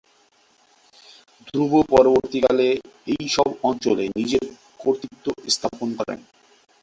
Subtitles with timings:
[1.47, 2.67] ধ্রুব পরবর্তীকালে
[3.13, 4.45] এই সব অঞ্চলে নিজের
[4.79, 6.19] কর্তৃত্ব স্থাপন করেন।